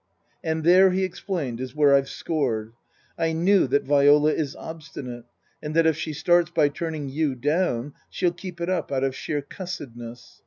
"And 0.43 0.63
there," 0.63 0.89
he 0.89 1.03
explained," 1.03 1.59
is 1.61 1.75
where 1.75 1.93
I've 1.93 2.09
scored. 2.09 2.73
I 3.19 3.33
knew 3.33 3.67
that 3.67 3.83
Viola 3.85 4.33
is 4.33 4.55
obstinate, 4.55 5.25
and 5.61 5.75
that 5.75 5.85
if 5.85 5.95
she 5.95 6.11
starts 6.11 6.49
by 6.49 6.69
turning 6.69 7.07
you 7.07 7.35
down 7.35 7.93
she'll 8.09 8.33
keep 8.33 8.59
it 8.59 8.67
up 8.67 8.91
out 8.91 9.03
of 9.03 9.15
sheer 9.15 9.43
cussed 9.43 9.95
ness. 9.95 10.39